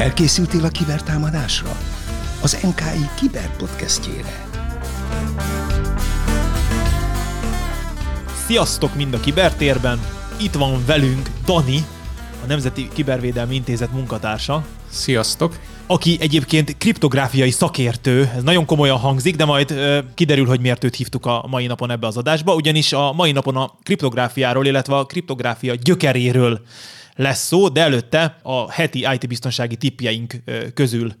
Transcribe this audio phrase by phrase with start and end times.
[0.00, 1.76] Felkészültél a kibertámadásra?
[2.42, 4.48] Az NKI kiberpodcastjére.
[8.46, 10.00] Sziasztok mind a kibertérben!
[10.36, 11.84] Itt van velünk Dani,
[12.44, 15.58] a Nemzeti Kibervédelmi Intézet munkatársa, Sziasztok!
[15.86, 20.96] aki egyébként kriptográfiai szakértő, ez nagyon komolyan hangzik, de majd ö, kiderül, hogy miért őt
[20.96, 25.06] hívtuk a mai napon ebbe az adásba, ugyanis a mai napon a kriptográfiáról, illetve a
[25.06, 26.60] kriptográfia gyökeréről
[27.14, 30.34] lesz szó, de előtte a heti IT biztonsági tippjeink
[30.74, 31.14] közül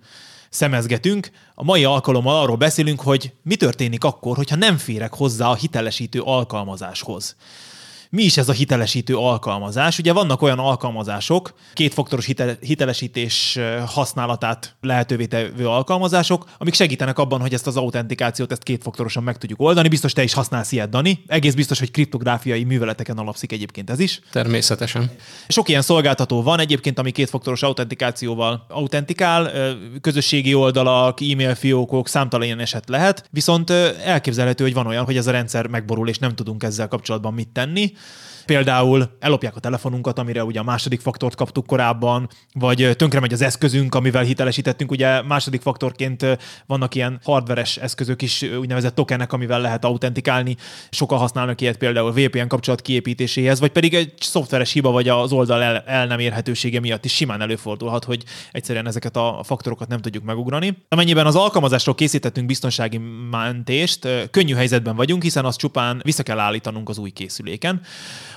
[0.48, 1.30] szemezgetünk.
[1.54, 6.20] A mai alkalommal arról beszélünk, hogy mi történik akkor, hogyha nem férek hozzá a hitelesítő
[6.20, 7.36] alkalmazáshoz.
[8.12, 9.98] Mi is ez a hitelesítő alkalmazás?
[9.98, 17.54] Ugye vannak olyan alkalmazások, kétfaktoros hitel, hitelesítés használatát lehetővé tevő alkalmazások, amik segítenek abban, hogy
[17.54, 19.88] ezt az autentikációt, ezt kétfaktorosan meg tudjuk oldani.
[19.88, 21.22] Biztos te is használsz ilyet, Dani.
[21.26, 24.20] Egész biztos, hogy kriptográfiai műveleteken alapszik egyébként ez is.
[24.32, 25.10] Természetesen.
[25.48, 29.52] Sok ilyen szolgáltató van egyébként, ami kétfaktoros autentikációval autentikál,
[30.00, 33.70] közösségi oldalak, e-mail fiókok, számtalan ilyen eset lehet, viszont
[34.04, 37.48] elképzelhető, hogy van olyan, hogy ez a rendszer megborul, és nem tudunk ezzel kapcsolatban mit
[37.48, 37.92] tenni.
[38.50, 43.42] Például ellopják a telefonunkat, amire ugye a második faktort kaptuk korábban, vagy tönkre megy az
[43.42, 44.90] eszközünk, amivel hitelesítettünk.
[44.90, 46.26] Ugye második faktorként
[46.66, 50.56] vannak ilyen hardveres eszközök is, úgynevezett tokenek, amivel lehet autentikálni.
[50.90, 55.62] Sokan használnak ilyet például VPN kapcsolat kiépítéséhez, vagy pedig egy szoftveres hiba, vagy az oldal
[55.62, 60.24] el, el nem érhetősége miatt is simán előfordulhat, hogy egyszerűen ezeket a faktorokat nem tudjuk
[60.24, 60.76] megugrani.
[60.88, 66.88] Amennyiben az alkalmazásról készítettünk biztonsági mentést, könnyű helyzetben vagyunk, hiszen azt csupán vissza kell állítanunk
[66.88, 67.80] az új készüléken.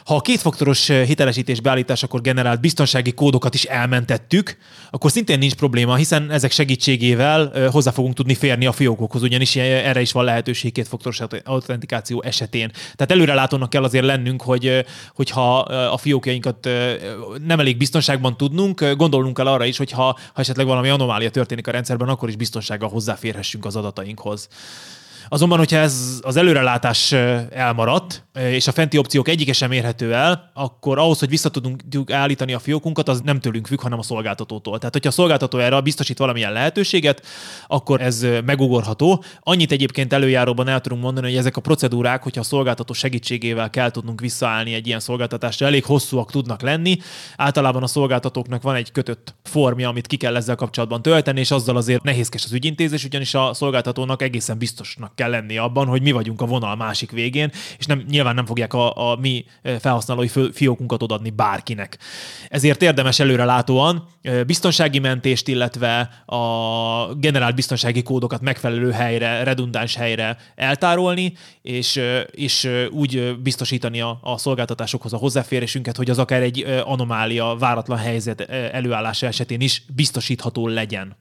[0.05, 4.57] Ha a kétfaktoros hitelesítés beállításakor generált biztonsági kódokat is elmentettük,
[4.91, 10.01] akkor szintén nincs probléma, hiszen ezek segítségével hozzá fogunk tudni férni a fiókokhoz, ugyanis erre
[10.01, 12.71] is van lehetőség kétfaktoros autentikáció esetén.
[12.71, 16.69] Tehát előrelátónak kell azért lennünk, hogy hogyha a fiókjainkat
[17.45, 21.71] nem elég biztonságban tudnunk, gondolnunk kell arra is, hogy ha esetleg valami anomália történik a
[21.71, 24.47] rendszerben, akkor is biztonsággal hozzáférhessünk az adatainkhoz.
[25.27, 27.11] Azonban, hogyha ez az előrelátás
[27.49, 32.53] elmaradt, és a fenti opciók egyike sem érhető el, akkor ahhoz, hogy vissza tudunk állítani
[32.53, 34.77] a fiókunkat, az nem tőlünk függ, hanem a szolgáltatótól.
[34.77, 37.25] Tehát, hogyha a szolgáltató erre biztosít valamilyen lehetőséget,
[37.67, 39.23] akkor ez megugorható.
[39.39, 43.91] Annyit egyébként előjáróban el tudunk mondani, hogy ezek a procedúrák, hogyha a szolgáltató segítségével kell
[43.91, 46.97] tudnunk visszaállni egy ilyen szolgáltatásra, elég hosszúak tudnak lenni.
[47.37, 51.77] Általában a szolgáltatóknak van egy kötött formja, amit ki kell ezzel kapcsolatban tölteni, és azzal
[51.77, 56.41] azért nehézkes az ügyintézés, ugyanis a szolgáltatónak egészen biztosnak kell lenni abban, hogy mi vagyunk
[56.41, 59.45] a vonal másik végén, és nem, nyilván nem fogják a, a mi
[59.79, 61.97] felhasználói fiókunkat odaadni bárkinek.
[62.49, 64.07] Ezért érdemes előrelátóan
[64.45, 72.01] biztonsági mentést, illetve a generált biztonsági kódokat megfelelő helyre, redundáns helyre eltárolni, és,
[72.31, 78.41] és úgy biztosítani a, a szolgáltatásokhoz a hozzáférésünket, hogy az akár egy anomália, váratlan helyzet
[78.49, 81.15] előállása esetén is biztosítható legyen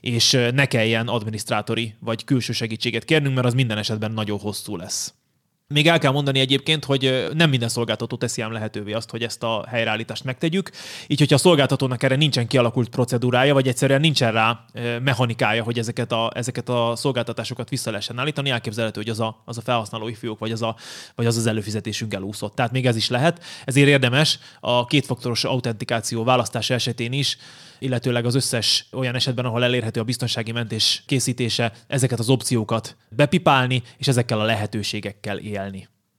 [0.00, 5.14] és ne kelljen adminisztrátori vagy külső segítséget kérnünk, mert az minden esetben nagyon hosszú lesz.
[5.74, 9.42] Még el kell mondani egyébként, hogy nem minden szolgáltató teszi ám lehetővé azt, hogy ezt
[9.42, 10.70] a helyreállítást megtegyük.
[11.06, 14.64] Így, hogyha a szolgáltatónak erre nincsen kialakult procedúrája, vagy egyszerűen nincsen rá
[15.02, 19.58] mechanikája, hogy ezeket a, ezeket a szolgáltatásokat vissza lehessen állítani, elképzelhető, hogy az a, az
[19.58, 20.76] a felhasználói fiók, vagy az, a,
[21.14, 22.54] vagy az az előfizetésünk elúszott.
[22.54, 23.44] Tehát még ez is lehet.
[23.64, 27.36] Ezért érdemes a kétfaktoros autentikáció választása esetén is
[27.80, 33.82] illetőleg az összes olyan esetben, ahol elérhető a biztonsági mentés készítése, ezeket az opciókat bepipálni,
[33.98, 35.59] és ezekkel a lehetőségekkel élni.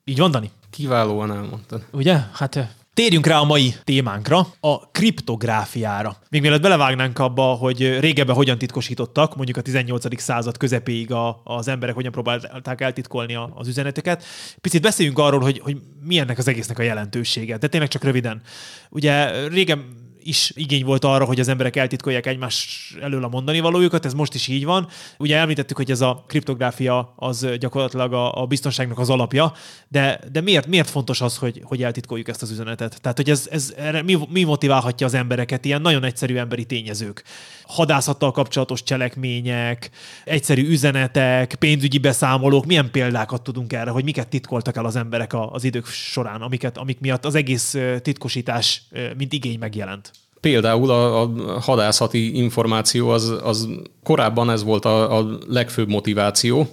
[0.03, 0.51] Így van, Dani?
[0.69, 1.85] Kiválóan elmondtad.
[1.91, 2.17] Ugye?
[2.33, 2.55] Hát
[2.93, 6.17] Térjünk rá a mai témánkra, a kriptográfiára.
[6.29, 10.21] Még mielőtt belevágnánk abba, hogy régebben hogyan titkosítottak, mondjuk a 18.
[10.21, 14.23] század közepéig a, az emberek hogyan próbálták eltitkolni a, az üzeneteket,
[14.61, 17.57] picit beszéljünk arról, hogy, hogy mi ennek az egésznek a jelentősége.
[17.57, 18.41] De tényleg csak röviden.
[18.89, 24.05] Ugye régen is igény volt arra, hogy az emberek eltitkolják egymás elől a mondani valójukat,
[24.05, 24.87] ez most is így van.
[25.17, 29.53] Ugye említettük, hogy ez a kriptográfia az gyakorlatilag a, a biztonságnak az alapja,
[29.87, 33.01] de, de miért, miért fontos az, hogy, hogy eltitkoljuk ezt az üzenetet?
[33.01, 35.65] Tehát, hogy ez, ez erre mi, mi motiválhatja az embereket?
[35.65, 37.23] Ilyen nagyon egyszerű emberi tényezők.
[37.65, 39.89] Hadászattal kapcsolatos cselekmények,
[40.23, 45.63] egyszerű üzenetek, pénzügyi beszámolók, milyen példákat tudunk erre, hogy miket titkoltak el az emberek az
[45.63, 48.81] idők során, amiket, amik miatt az egész titkosítás
[49.17, 50.11] mint igény megjelent?
[50.41, 53.67] Például a, a hadászati információ az, az
[54.03, 56.67] korábban ez volt a, a legfőbb motiváció,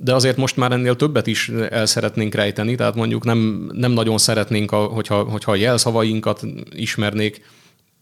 [0.00, 4.18] de azért most már ennél többet is el szeretnénk rejteni, tehát mondjuk nem, nem nagyon
[4.18, 7.40] szeretnénk, a, hogyha, hogyha a jelszavainkat ismernék.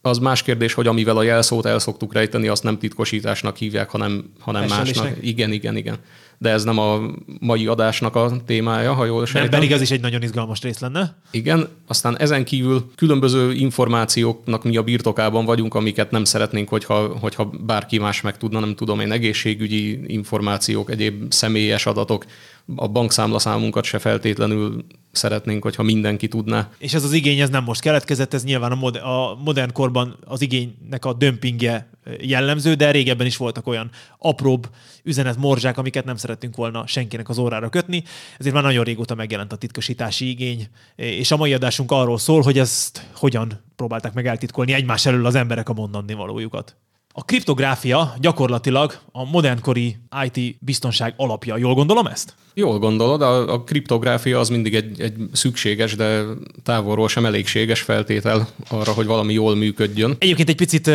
[0.01, 4.33] Az más kérdés, hogy amivel a jelszót el szoktuk rejteni, azt nem titkosításnak hívják, hanem,
[4.39, 5.09] hanem másnak.
[5.21, 5.97] Igen, igen, igen.
[6.37, 6.99] De ez nem a
[7.39, 9.49] mai adásnak a témája, ha jól sejtem.
[9.49, 11.17] Nem, pedig ez is egy nagyon izgalmas rész lenne.
[11.31, 17.49] Igen, aztán ezen kívül különböző információknak mi a birtokában vagyunk, amiket nem szeretnénk, hogyha, hogyha
[17.65, 22.25] bárki más meg tudna, nem tudom én, egészségügyi információk, egyéb személyes adatok,
[22.75, 26.69] a bankszámlaszámunkat se feltétlenül szeretnénk, hogyha mindenki tudná.
[26.77, 30.17] És ez az igény, ez nem most keletkezett, ez nyilván a, mod- a modern korban
[30.25, 34.69] az igénynek a dömpingje jellemző, de régebben is voltak olyan apróbb
[35.03, 38.03] üzenetmorzsák, amiket nem szerettünk volna senkinek az órára kötni,
[38.37, 42.59] ezért már nagyon régóta megjelent a titkosítási igény, és a mai adásunk arról szól, hogy
[42.59, 46.75] ezt hogyan próbálták meg eltitkolni egymás elől az emberek a mondani valójukat.
[47.19, 49.97] A kriptográfia gyakorlatilag a modernkori
[50.31, 51.57] IT biztonság alapja.
[51.57, 52.33] Jól gondolom ezt?
[52.53, 56.23] Jól gondolod, a, a kriptográfia az mindig egy, egy szükséges, de
[56.63, 60.15] távolról sem elégséges feltétel arra, hogy valami jól működjön.
[60.19, 60.87] Egyébként egy picit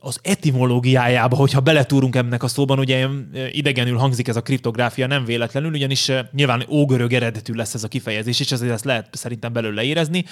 [0.00, 3.06] az etimológiájába, hogyha beletúrunk ennek a szóban, ugye
[3.52, 8.40] idegenül hangzik ez a kriptográfia, nem véletlenül, ugyanis nyilván ógörög eredetű lesz ez a kifejezés,
[8.40, 10.24] és azért ezt lehet szerintem belőle érezni.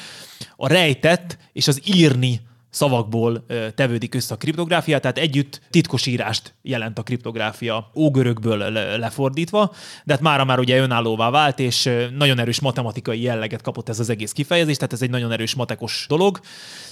[0.57, 2.41] A rejtett és az írni
[2.77, 8.59] szavakból tevődik össze a kriptográfia, tehát együtt titkosírást jelent a kriptográfia ógörökből
[8.99, 9.75] lefordítva,
[10.05, 14.11] de hát mára már ugye önállóvá vált, és nagyon erős matematikai jelleget kapott ez az
[14.11, 16.41] egész kifejezés, tehát ez egy nagyon erős matekos dolog,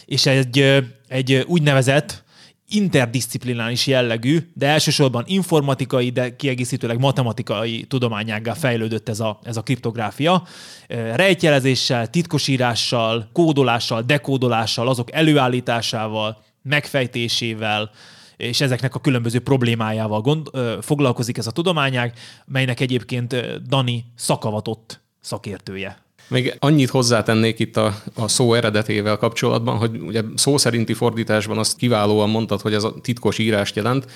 [0.04, 2.24] és egy, egy úgynevezett
[2.75, 10.47] interdisziplinális jellegű, de elsősorban informatikai, de kiegészítőleg matematikai tudományággá fejlődött ez a, ez a kriptográfia.
[11.15, 17.91] Rejtjelezéssel, titkosírással, kódolással, dekódolással, azok előállításával, megfejtésével,
[18.37, 22.12] és ezeknek a különböző problémájával gond, ö, foglalkozik ez a tudományág,
[22.47, 23.35] melynek egyébként
[23.69, 26.04] Dani szakavatott szakértője.
[26.29, 31.76] Még annyit hozzátennék itt a, a szó eredetével kapcsolatban, hogy ugye szó szerinti fordításban azt
[31.76, 34.06] kiválóan mondtad, hogy ez a titkos írást jelent,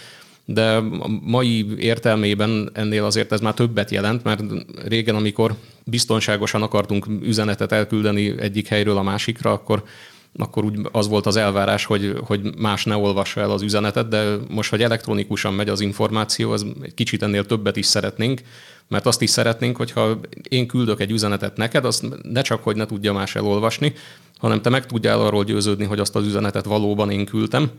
[0.44, 4.43] de a mai értelmében ennél azért ez már többet jelent, mert
[4.87, 9.82] régen, amikor biztonságosan akartunk üzenetet elküldeni egyik helyről a másikra, akkor
[10.37, 14.37] akkor úgy az volt az elvárás, hogy, hogy más ne olvassa el az üzenetet, de
[14.49, 18.40] most, hogy elektronikusan megy az információ, az egy kicsit ennél többet is szeretnénk,
[18.88, 22.87] mert azt is szeretnénk, hogyha én küldök egy üzenetet neked, azt ne csak, hogy ne
[22.87, 23.93] tudja más elolvasni,
[24.38, 27.70] hanem te meg tudjál arról győződni, hogy azt az üzenetet valóban én küldtem,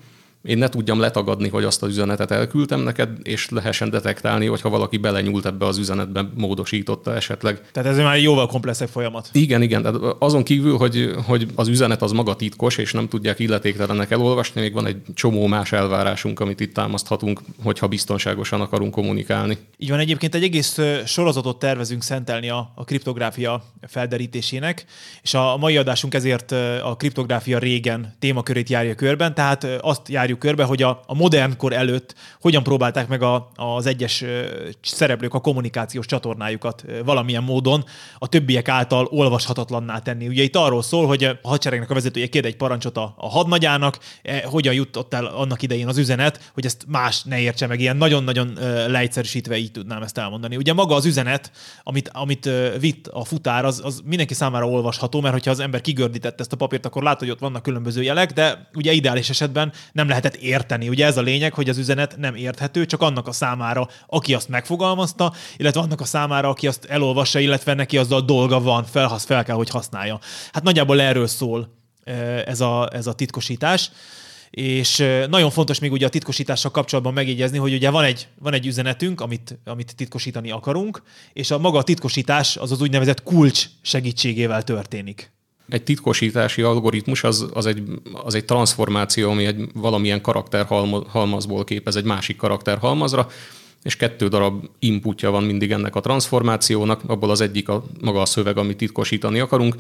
[0.44, 4.98] én ne tudjam letagadni, hogy azt az üzenetet elküldtem neked, és lehessen detektálni, hogyha valaki
[4.98, 7.62] belenyúlt ebbe az üzenetbe, módosította esetleg.
[7.72, 9.30] Tehát ez már jóval komplexebb folyamat.
[9.32, 9.82] Igen, igen.
[9.82, 14.62] Tehát azon kívül, hogy, hogy az üzenet az maga titkos, és nem tudják illetéktelenek elolvasni,
[14.62, 19.58] még van egy csomó más elvárásunk, amit itt támaszthatunk, hogyha biztonságosan akarunk kommunikálni.
[19.78, 24.86] Így van, egyébként egy egész sorozatot tervezünk szentelni a, a kriptográfia felderítésének,
[25.22, 26.52] és a mai adásunk ezért
[26.84, 31.56] a kriptográfia régen témakörét járja körben, tehát azt járja járjuk körbe, hogy a, a modern
[31.74, 34.24] előtt hogyan próbálták meg a, az egyes
[34.82, 37.86] szereplők a kommunikációs csatornájukat valamilyen módon
[38.20, 40.28] a többiek által olvashatatlanná tenni.
[40.28, 44.00] Ugye itt arról szól, hogy a hadseregnek a vezetője kér egy parancsot a, a hadnagyának,
[44.22, 47.80] e, hogyan jutott el annak idején az üzenet, hogy ezt más ne értse meg.
[47.80, 50.56] Ilyen nagyon-nagyon leegyszerűsítve így tudnám ezt elmondani.
[50.56, 51.52] Ugye maga az üzenet,
[51.84, 52.50] amit, amit
[52.80, 56.56] vitt a futár, az, az mindenki számára olvasható, mert hogyha az ember kigördített ezt a
[56.56, 60.42] papírt, akkor látod, hogy ott vannak különböző jelek, de ugye ideális esetben nem lehet lehetett
[60.42, 60.90] érteni.
[60.90, 64.50] Ugye ez a lényeg, hogy az üzenet nem érthető, csak annak a számára, aki azt
[64.50, 69.44] megfogalmazta, illetve annak a számára, aki azt elolvassa, illetve neki azzal dolga van, felhasz, fel
[69.44, 70.20] kell, hogy használja.
[70.52, 71.78] Hát nagyjából erről szól
[72.46, 73.92] ez a, ez a titkosítás
[74.50, 74.98] és
[75.30, 79.22] nagyon fontos még ugye a titkosítással kapcsolatban megjegyezni, hogy ugye van egy, van egy üzenetünk,
[79.22, 81.04] amit, amit titkosítani akarunk,
[81.34, 85.32] és a maga a titkosítás az az úgynevezett kulcs segítségével történik
[85.70, 87.84] egy titkosítási algoritmus az, az, egy,
[88.14, 93.28] az egy transformáció, ami egy valamilyen karakterhalmazból képez egy másik karakterhalmazra,
[93.84, 98.26] és kettő darab inputja van mindig ennek a transformációnak, abból az egyik a maga a
[98.26, 99.76] szöveg, amit titkosítani akarunk,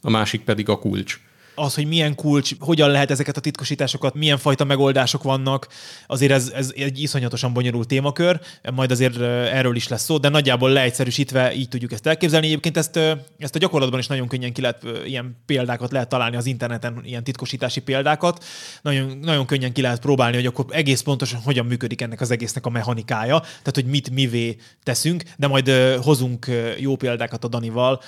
[0.00, 1.20] a másik pedig a kulcs
[1.54, 5.68] az, hogy milyen kulcs, hogyan lehet ezeket a titkosításokat, milyen fajta megoldások vannak,
[6.06, 8.40] azért ez, ez egy iszonyatosan bonyolult témakör,
[8.74, 12.46] majd azért erről is lesz szó, de nagyjából leegyszerűsítve így tudjuk ezt elképzelni.
[12.46, 12.96] Egyébként ezt,
[13.38, 17.24] ezt a gyakorlatban is nagyon könnyen ki lehet, ilyen példákat lehet találni az interneten, ilyen
[17.24, 18.44] titkosítási példákat.
[18.82, 22.66] Nagyon, nagyon könnyen ki lehet próbálni, hogy akkor egész pontosan hogyan működik ennek az egésznek
[22.66, 25.70] a mechanikája, tehát hogy mit mivé teszünk, de majd
[26.02, 26.46] hozunk
[26.78, 28.02] jó példákat a Danival,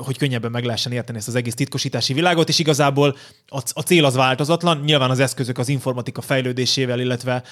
[0.00, 4.14] hogy könnyebben meg lehessen érteni ezt az egész titkosítási világot, és igazából a, cél az
[4.14, 7.42] változatlan, nyilván az eszközök az informatika fejlődésével, illetve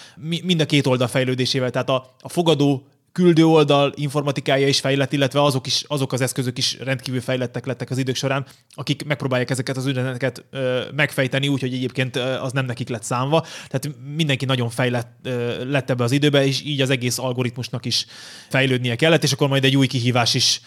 [0.42, 5.42] mind a két oldal fejlődésével, tehát a, a fogadó küldő oldal informatikája is fejlett, illetve
[5.42, 9.76] azok, is, azok az eszközök is rendkívül fejlettek lettek az idők során, akik megpróbálják ezeket
[9.76, 13.40] az üzeneteket ö, megfejteni, úgyhogy egyébként az nem nekik lett számva.
[13.40, 18.06] Tehát mindenki nagyon fejlett ö, lett ebbe az időbe, és így az egész algoritmusnak is
[18.48, 20.60] fejlődnie kellett, és akkor majd egy új kihívás is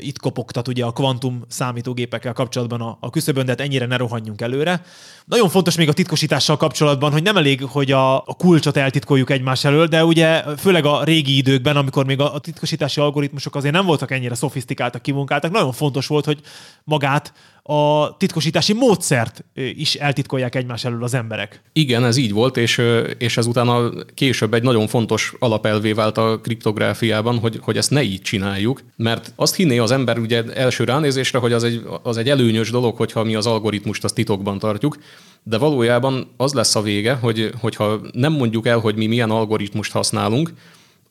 [0.00, 4.40] itt kopogtat ugye a kvantum számítógépekkel kapcsolatban a, a küszöbön, de hát ennyire ne rohanjunk
[4.40, 4.82] előre.
[5.24, 9.64] Nagyon fontos még a titkosítással kapcsolatban, hogy nem elég, hogy a, a kulcsot eltitkoljuk egymás
[9.64, 13.86] elől, de ugye főleg a régi időkben, amikor még a, a titkosítási algoritmusok azért nem
[13.86, 16.40] voltak ennyire szofisztikáltak, kimunkáltak, nagyon fontos volt, hogy
[16.84, 17.32] magát
[17.66, 21.62] a titkosítási módszert is eltitkolják egymás elől az emberek.
[21.72, 22.82] Igen, ez így volt, és,
[23.18, 28.02] és ez utána később egy nagyon fontos alapelvé vált a kriptográfiában, hogy, hogy ezt ne
[28.02, 32.28] így csináljuk, mert azt hinné az ember ugye első ránézésre, hogy az egy, az egy
[32.30, 34.98] előnyös dolog, hogyha mi az algoritmust azt titokban tartjuk,
[35.42, 39.92] de valójában az lesz a vége, hogy, hogyha nem mondjuk el, hogy mi milyen algoritmust
[39.92, 40.52] használunk,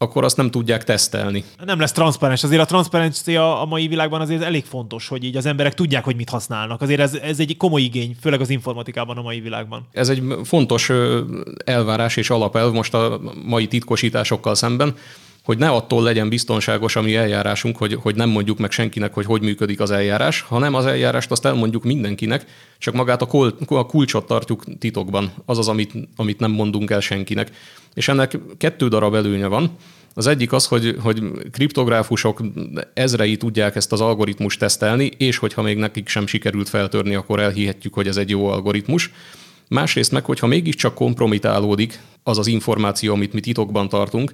[0.04, 1.44] akkor azt nem tudják tesztelni.
[1.66, 2.44] Nem lesz transzparens.
[2.44, 6.16] Azért a transzparencia a mai világban azért elég fontos, hogy így az emberek tudják, hogy
[6.16, 6.82] mit használnak.
[6.82, 9.88] Azért ez, ez egy komoly igény, főleg az informatikában a mai világban.
[9.92, 10.92] Ez egy fontos
[11.66, 14.96] elvárás és alapelv most a mai titkosításokkal szemben,
[15.44, 19.26] hogy ne attól legyen biztonságos a mi eljárásunk, hogy, hogy nem mondjuk meg senkinek, hogy
[19.26, 22.46] hogy működik az eljárás, hanem az eljárást azt elmondjuk mindenkinek,
[22.78, 25.32] csak magát a, kol, a kulcsot tartjuk titokban.
[25.46, 27.52] Az az, amit, amit nem mondunk el senkinek.
[27.94, 29.72] És ennek kettő darab előnye van.
[30.14, 32.42] Az egyik az, hogy, hogy kriptográfusok
[32.94, 37.94] ezrei tudják ezt az algoritmust tesztelni, és hogyha még nekik sem sikerült feltörni, akkor elhihetjük,
[37.94, 39.12] hogy ez egy jó algoritmus.
[39.70, 44.34] Másrészt meg, hogyha mégiscsak kompromitálódik az az információ, amit mi titokban tartunk,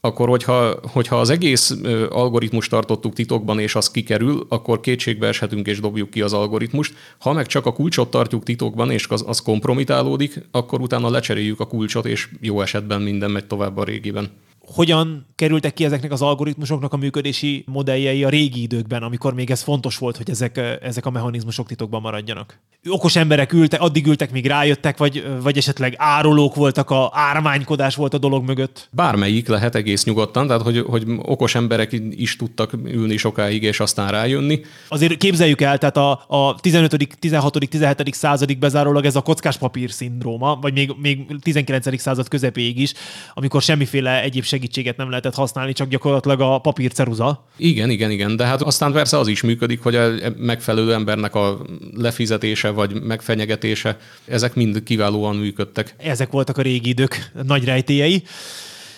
[0.00, 1.74] akkor hogyha, hogyha az egész
[2.08, 6.94] algoritmus tartottuk titokban, és az kikerül, akkor kétségbe eshetünk és dobjuk ki az algoritmust.
[7.18, 11.66] Ha meg csak a kulcsot tartjuk titokban, és az, az kompromitálódik, akkor utána lecseréljük a
[11.66, 14.30] kulcsot, és jó esetben minden megy tovább a régiben
[14.74, 19.62] hogyan kerültek ki ezeknek az algoritmusoknak a működési modelljei a régi időkben, amikor még ez
[19.62, 22.60] fontos volt, hogy ezek, ezek a mechanizmusok titokban maradjanak.
[22.88, 28.14] Okos emberek ültek, addig ültek, míg rájöttek, vagy, vagy esetleg árulók voltak, a ármánykodás volt
[28.14, 28.88] a dolog mögött?
[28.92, 34.10] Bármelyik lehet egész nyugodtan, tehát hogy, hogy okos emberek is tudtak ülni sokáig, és aztán
[34.10, 34.60] rájönni.
[34.88, 38.14] Azért képzeljük el, tehát a, a 15., 16., 17.
[38.14, 42.00] századig bezárólag ez a kockás papír szindróma, vagy még, még 19.
[42.00, 42.92] század közepéig is,
[43.34, 47.44] amikor semmiféle egyéb segítséget nem lehetett használni, csak gyakorlatilag a papírceruza.
[47.56, 51.58] Igen, igen, igen, de hát aztán persze az is működik, hogy a megfelelő embernek a
[51.94, 55.94] lefizetése vagy megfenyegetése, ezek mind kiválóan működtek.
[55.98, 58.22] Ezek voltak a régi idők nagy rejtélyei.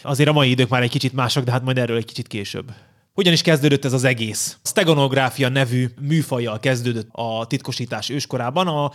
[0.02, 2.72] Azért a mai idők már egy kicsit mások, de hát majd erről egy kicsit később.
[3.14, 4.56] Hogyan is kezdődött ez az egész?
[4.64, 8.66] Steganográfia nevű műfajjal kezdődött a titkosítás őskorában.
[8.66, 8.92] A,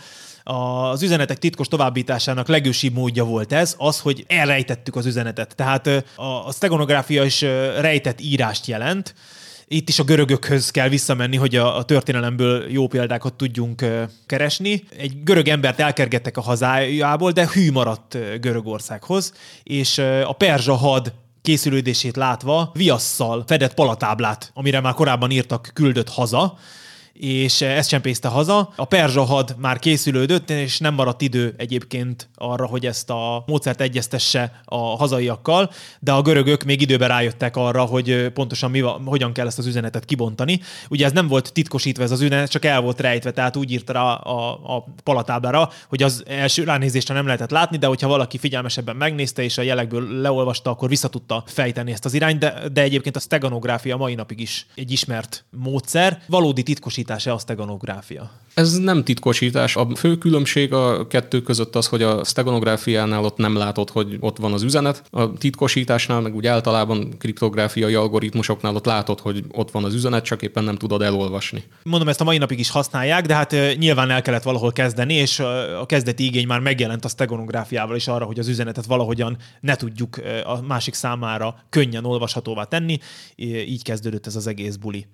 [0.52, 5.54] a, az üzenetek titkos továbbításának legősibb módja volt ez, az, hogy elrejtettük az üzenetet.
[5.56, 7.40] Tehát a, a steganográfia is
[7.80, 9.14] rejtett írást jelent,
[9.68, 13.84] itt is a görögökhöz kell visszamenni, hogy a, a történelemből jó példákat tudjunk
[14.26, 14.82] keresni.
[14.98, 19.32] Egy görög embert elkergettek a hazájából, de hű maradt Görögországhoz,
[19.62, 21.12] és a perzsa had
[21.46, 26.58] készülődését látva viasszal fedett palatáblát, amire már korábban írtak, küldött haza,
[27.18, 28.72] és ezt csempészte haza.
[28.76, 33.80] A perzsa had már készülődött, és nem maradt idő egyébként arra, hogy ezt a módszert
[33.80, 35.70] egyeztesse a hazaiakkal,
[36.00, 40.04] de a görögök még időben rájöttek arra, hogy pontosan mi, hogyan kell ezt az üzenetet
[40.04, 40.60] kibontani.
[40.88, 43.92] Ugye ez nem volt titkosítva ez az üzenet, csak el volt rejtve, tehát úgy írta
[43.92, 48.96] rá a, a palatáblára, hogy az első ránézésre nem lehetett látni, de hogyha valaki figyelmesebben
[48.96, 53.16] megnézte és a jelekből leolvasta, akkor vissza tudta fejteni ezt az irányt, de, de egyébként
[53.16, 56.22] a steganográfia mai napig is egy ismert módszer.
[56.26, 58.30] Valódi titkosítás titkosítás-e a steganográfia?
[58.54, 59.76] Ez nem titkosítás.
[59.76, 64.36] A fő különbség a kettő között az, hogy a steganográfiánál ott nem látod, hogy ott
[64.36, 65.02] van az üzenet.
[65.10, 70.42] A titkosításnál, meg úgy általában kriptográfiai algoritmusoknál ott látod, hogy ott van az üzenet, csak
[70.42, 71.64] éppen nem tudod elolvasni.
[71.82, 75.38] Mondom, ezt a mai napig is használják, de hát nyilván el kellett valahol kezdeni, és
[75.80, 80.20] a kezdeti igény már megjelent a steganográfiával is arra, hogy az üzenetet valahogyan ne tudjuk
[80.44, 82.98] a másik számára könnyen olvashatóvá tenni.
[83.36, 85.06] Így kezdődött ez az egész buli.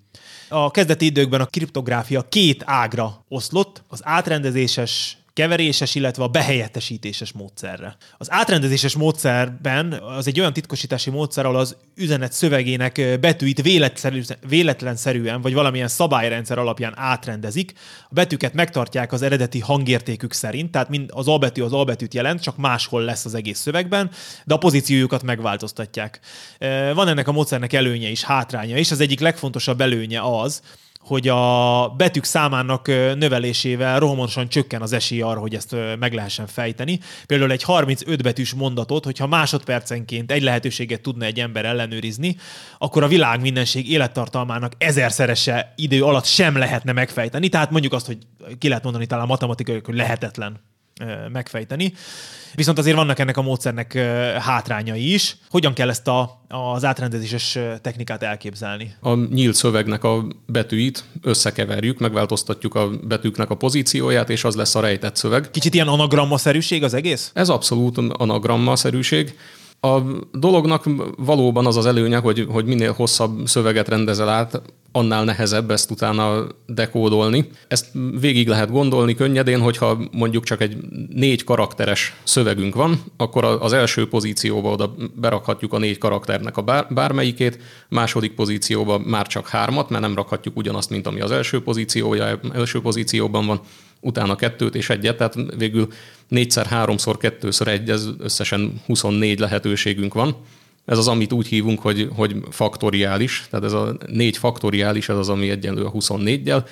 [0.48, 1.46] A kezdeti időkben a
[1.82, 7.96] kriptográfia két ágra oszlott, az átrendezéses keveréses, illetve a behelyettesítéses módszerre.
[8.18, 13.62] Az átrendezéses módszerben az egy olyan titkosítási módszer, ahol az üzenet szövegének betűit
[14.48, 17.72] véletlenszerűen vagy valamilyen szabályrendszer alapján átrendezik.
[18.08, 22.14] A betűket megtartják az eredeti hangértékük szerint, tehát mind az A betű az A betűt
[22.14, 24.10] jelent, csak máshol lesz az egész szövegben,
[24.44, 26.20] de a pozíciójukat megváltoztatják.
[26.94, 28.90] Van ennek a módszernek előnye is, hátránya is.
[28.90, 30.62] Az egyik legfontosabb előnye az,
[31.04, 37.00] hogy a betűk számának növelésével rohamosan csökken az esély arra, hogy ezt meg lehessen fejteni.
[37.26, 42.36] Például egy 35 betűs mondatot, hogyha másodpercenként egy lehetőséget tudna egy ember ellenőrizni,
[42.78, 47.48] akkor a világ mindenség élettartalmának ezerszerese idő alatt sem lehetne megfejteni.
[47.48, 48.18] Tehát mondjuk azt, hogy
[48.58, 50.60] ki lehet mondani talán matematikai, hogy lehetetlen
[51.32, 51.92] megfejteni.
[52.54, 53.92] Viszont azért vannak ennek a módszernek
[54.38, 55.36] hátrányai is.
[55.50, 58.94] Hogyan kell ezt a, az átrendezéses technikát elképzelni?
[59.00, 64.80] A nyílt szövegnek a betűit összekeverjük, megváltoztatjuk a betűknek a pozícióját, és az lesz a
[64.80, 65.50] rejtett szöveg.
[65.50, 67.30] Kicsit ilyen anagramma-szerűség az egész?
[67.34, 69.38] Ez abszolút anagramma-szerűség.
[69.80, 70.00] A
[70.32, 75.90] dolognak valóban az az előnye, hogy, hogy minél hosszabb szöveget rendezel át, annál nehezebb ezt
[75.90, 77.48] utána dekódolni.
[77.68, 77.86] Ezt
[78.20, 80.76] végig lehet gondolni könnyedén, hogyha mondjuk csak egy
[81.08, 86.86] négy karakteres szövegünk van, akkor az első pozícióba oda berakhatjuk a négy karakternek a bár,
[86.90, 87.58] bármelyikét,
[87.88, 92.80] második pozícióba már csak hármat, mert nem rakhatjuk ugyanazt, mint ami az első, pozíciója, első
[92.80, 93.60] pozícióban van,
[94.00, 95.88] utána kettőt és egyet, tehát végül
[96.28, 100.36] négyszer, háromszor, kettőször egy, ez összesen 24 lehetőségünk van.
[100.84, 105.28] Ez az, amit úgy hívunk, hogy, hogy faktoriális, tehát ez a négy faktoriális, ez az,
[105.28, 106.64] ami egyenlő a 24-jel,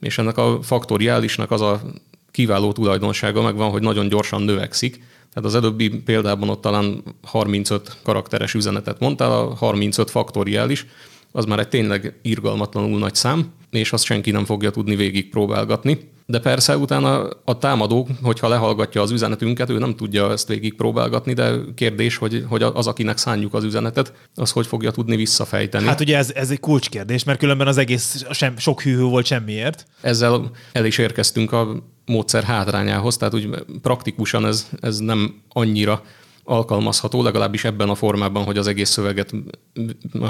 [0.00, 1.82] és ennek a faktoriálisnak az a
[2.30, 5.02] kiváló tulajdonsága megvan, hogy nagyon gyorsan növekszik.
[5.32, 10.86] Tehát az előbbi példában ott talán 35 karakteres üzenetet mondtál, a 35 faktoriális,
[11.32, 16.10] az már egy tényleg irgalmatlanul nagy szám, és azt senki nem fogja tudni végig próbálgatni.
[16.30, 21.32] De persze utána a támadó, hogyha lehallgatja az üzenetünket, ő nem tudja ezt végig próbálgatni,
[21.32, 25.86] de kérdés, hogy, hogy az, akinek szánjuk az üzenetet, az hogy fogja tudni visszafejteni.
[25.86, 29.86] Hát ugye ez, ez egy kulcskérdés, mert különben az egész sem, sok hűhő volt semmiért.
[30.00, 33.48] Ezzel el is érkeztünk a módszer hátrányához, tehát úgy
[33.82, 36.02] praktikusan ez, ez nem annyira
[36.44, 39.32] alkalmazható, legalábbis ebben a formában, hogy az egész szöveget,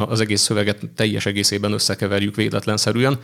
[0.08, 3.18] az egész szöveget teljes egészében összekeverjük véletlenszerűen,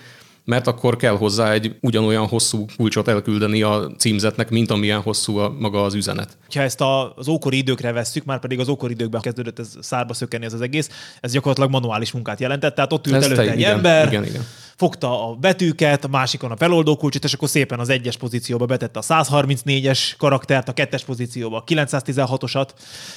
[0.44, 5.54] mert akkor kell hozzá egy ugyanolyan hosszú kulcsot elküldeni a címzetnek, mint amilyen hosszú a,
[5.58, 6.36] maga az üzenet.
[6.54, 10.14] Ha ezt a, az ókori időkre vesszük, már pedig az ókori időkben kezdődött ez szárba
[10.14, 10.88] szökkenni ez az egész,
[11.20, 15.28] ez gyakorlatilag manuális munkát jelentett, tehát ott ült előtte egy igen, ember, igen, igen fogta
[15.28, 19.02] a betűket, a másikon a feloldó kulcsot, és akkor szépen az egyes pozícióba betette a
[19.02, 22.68] 134-es karaktert, a kettes pozícióba a 916-osat.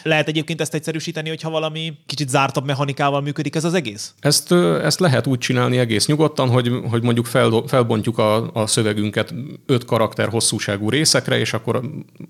[0.03, 4.13] Lehet egyébként ezt egyszerűsíteni, hogyha valami kicsit zártabb mechanikával működik ez az egész?
[4.19, 4.51] Ezt,
[4.83, 9.33] ezt lehet úgy csinálni egész nyugodtan, hogy, hogy mondjuk fel, felbontjuk a, a szövegünket
[9.65, 11.81] öt karakter hosszúságú részekre, és akkor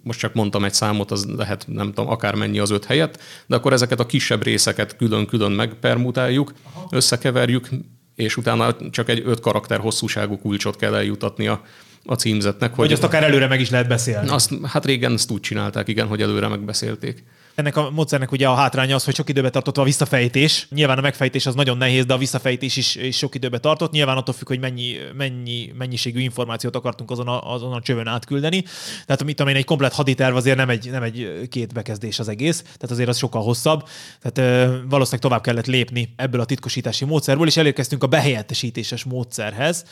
[0.04, 3.74] most csak mondtam egy számot, az lehet nem tudom, akármennyi az öt helyet, de akkor
[3.74, 6.54] ezeket a kisebb részeket külön-külön megpermutáljuk,
[6.90, 7.70] összekeverjük,
[8.18, 11.62] és utána csak egy öt karakter hosszúságú kulcsot kell eljutatni a,
[12.06, 12.70] a címzetnek.
[12.70, 14.30] Hogy, hogy azt akár előre meg is lehet beszélni.
[14.30, 17.24] Azt, hát régen ezt úgy csinálták, igen, hogy előre megbeszélték.
[17.58, 20.68] Ennek a módszernek ugye a hátránya az, hogy sok időbe tartott a visszafejtés.
[20.70, 23.92] Nyilván a megfejtés az nagyon nehéz, de a visszafejtés is, is sok időbe tartott.
[23.92, 28.64] Nyilván attól függ, hogy mennyi, mennyi mennyiségű információt akartunk azon a, azon a csövön átküldeni.
[29.06, 32.62] Tehát amit én egy komplet haditerv azért nem egy, nem egy két bekezdés az egész,
[32.62, 33.88] tehát azért az sokkal hosszabb.
[34.22, 39.86] Tehát ö, valószínűleg tovább kellett lépni ebből a titkosítási módszerből, és elérkeztünk a behelyettesítéses módszerhez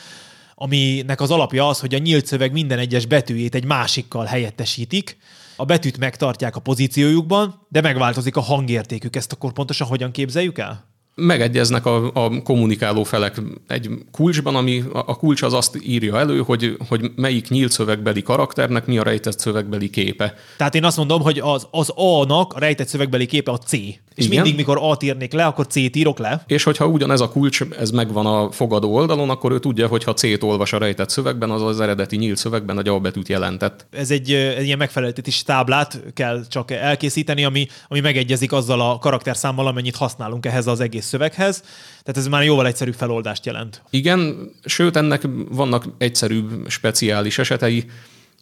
[0.58, 5.16] aminek az alapja az, hogy a nyílt szöveg minden egyes betűjét egy másikkal helyettesítik,
[5.56, 9.16] a betűt megtartják a pozíciójukban, de megváltozik a hangértékük.
[9.16, 10.94] Ezt akkor pontosan hogyan képzeljük el?
[11.16, 16.76] megegyeznek a, a kommunikáló felek egy kulcsban, ami a kulcs az azt írja elő, hogy,
[16.88, 20.34] hogy melyik nyílt szövegbeli karakternek mi a rejtett szövegbeli képe.
[20.56, 23.76] Tehát én azt mondom, hogy az, az A-nak a rejtett szövegbeli képe a C.
[24.16, 24.36] És Igen.
[24.36, 26.44] mindig, mikor A-t írnék le, akkor C-t írok le.
[26.46, 30.14] És hogyha ugyanez a kulcs, ez megvan a fogadó oldalon, akkor ő tudja, hogy ha
[30.14, 33.86] C-t olvas a rejtett szövegben, az az eredeti nyílt szövegben egy A betűt jelentett.
[33.90, 39.66] Ez egy, egy ilyen megfeleltetési táblát kell csak elkészíteni, ami, ami megegyezik azzal a karakterszámmal,
[39.66, 41.60] amennyit használunk ehhez az egész szöveghez.
[42.02, 43.82] Tehát ez már jóval egyszerűbb feloldást jelent.
[43.90, 47.84] Igen, sőt ennek vannak egyszerűbb, speciális esetei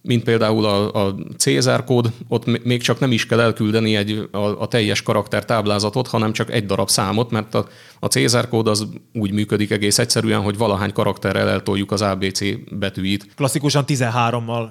[0.07, 4.39] mint például a, a Cézár kód, ott még csak nem is kell elküldeni egy, a,
[4.39, 7.67] a teljes karakter táblázatot, hanem csak egy darab számot, mert a,
[8.01, 12.41] a Cézár kód az úgy működik egész egyszerűen, hogy valahány karakterrel eltoljuk az ABC
[12.71, 13.27] betűit.
[13.37, 14.69] Klasszikusan 13-mal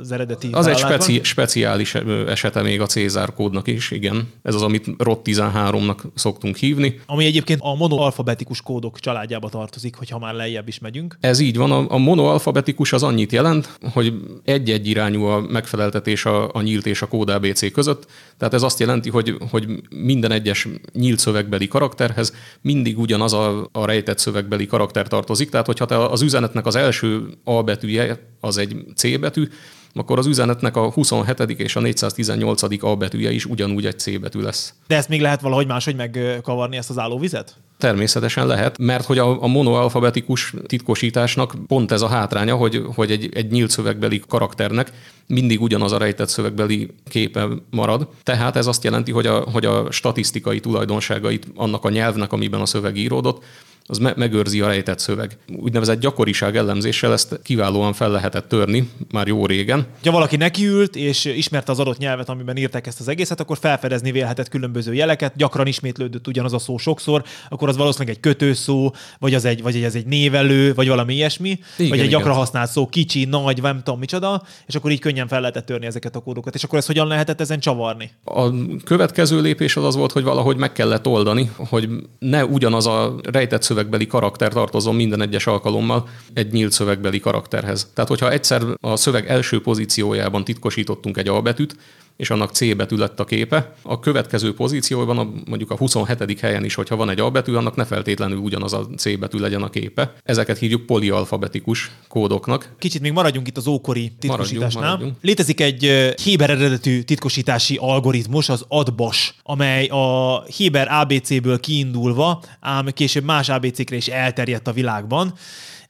[0.00, 1.94] az eredeti Az egy speci, speciális
[2.26, 4.28] esete még a Cézár kódnak is, igen.
[4.42, 7.00] Ez az, amit ROT 13-nak szoktunk hívni.
[7.06, 11.18] Ami egyébként a monoalfabetikus kódok családjába tartozik, hogyha már lejjebb is megyünk.
[11.20, 11.70] Ez így van.
[11.70, 17.02] A, a monoalfabetikus az annyit jelent, hogy egy egyirányú a megfeleltetés a, a nyílt és
[17.02, 18.06] a kód ABC között.
[18.38, 23.86] Tehát ez azt jelenti, hogy, hogy minden egyes nyílt szövegbeli karakterhez mindig ugyanaz a, a
[23.86, 25.50] rejtett szövegbeli karakter tartozik.
[25.50, 29.48] Tehát, hogyha te az üzenetnek az első A betűje az egy C betű,
[29.92, 31.40] akkor az üzenetnek a 27.
[31.40, 32.82] és a 418.
[32.82, 34.74] A betűje is ugyanúgy egy C betű lesz.
[34.86, 37.56] De ezt még lehet valahogy máshogy megkavarni ezt az állóvizet?
[37.78, 43.28] Természetesen lehet, mert hogy a, a monoalfabetikus titkosításnak pont ez a hátránya, hogy, hogy egy,
[43.34, 44.92] egy nyílt szövegbeli karakternek
[45.26, 48.08] mindig ugyanaz a rejtett szövegbeli képe marad.
[48.22, 52.66] Tehát ez azt jelenti, hogy a, hogy a statisztikai tulajdonságait annak a nyelvnek, amiben a
[52.66, 53.44] szöveg íródott,
[53.86, 55.38] az me- megőrzi a rejtett szöveg.
[55.56, 59.86] Úgynevezett gyakoriság ellenzéssel ezt kiválóan fel lehetett törni már jó régen.
[60.04, 64.12] Ha valaki nekiült, és ismerte az adott nyelvet, amiben írták ezt az egészet, akkor felfedezni
[64.12, 69.34] vélhetett különböző jeleket, gyakran ismétlődött ugyanaz a szó sokszor, akkor az valószínűleg egy kötőszó, vagy
[69.34, 72.38] az egy, vagy ez egy névelő, vagy valami ilyesmi, igen, vagy egy gyakran igen.
[72.38, 76.16] használt szó, kicsi, nagy, nem tudom micsoda, és akkor így könnyen fel lehetett törni ezeket
[76.16, 76.54] a kódokat.
[76.54, 78.10] És akkor ezt hogyan lehetett ezen csavarni?
[78.24, 78.50] A
[78.84, 83.62] következő lépés az az volt, hogy valahogy meg kellett oldani, hogy ne ugyanaz a rejtett
[83.62, 87.90] szöveg szövegbeli karakter tartozom minden egyes alkalommal egy nyílt szövegbeli karakterhez.
[87.94, 91.76] Tehát, hogyha egyszer a szöveg első pozíciójában titkosítottunk egy albetűt,
[92.16, 93.74] és annak C betű lett a képe.
[93.82, 96.40] A következő pozícióban, a, mondjuk a 27.
[96.40, 99.62] helyen is, hogyha van egy A betű, annak ne feltétlenül ugyanaz a C betű legyen
[99.62, 100.12] a képe.
[100.22, 102.74] Ezeket hívjuk polialfabetikus kódoknak.
[102.78, 104.82] Kicsit még maradjunk itt az ókori titkosításnál.
[104.82, 105.16] Maradjunk, maradjunk.
[105.20, 113.24] Létezik egy Héber eredetű titkosítási algoritmus, az ADBAS, amely a Héber ABC-ből kiindulva, ám később
[113.24, 115.34] más ABC-kre is elterjedt a világban.